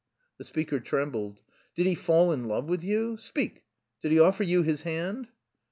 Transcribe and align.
The 0.39 0.43
speaker 0.45 0.79
trembled. 0.79 1.41
"Did 1.75 1.85
he 1.85 1.93
fall 1.93 2.31
in 2.31 2.45
love 2.47 2.65
with 2.65 2.83
you? 2.83 3.17
Speak! 3.17 3.65
Did 4.01 4.11
he 4.11 4.19
offer 4.19 4.41
you 4.41 4.63
his 4.63 4.81
hand?" 4.81 5.27